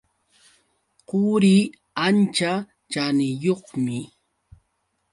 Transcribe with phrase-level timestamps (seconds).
[1.07, 1.53] Quri
[2.05, 2.51] ancha
[2.91, 3.97] chaniyuqmi.